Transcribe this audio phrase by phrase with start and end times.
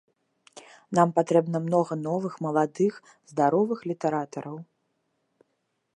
[0.99, 2.93] Нам патрэбна многа новых маладых,
[3.33, 4.57] здаровых літаратараў.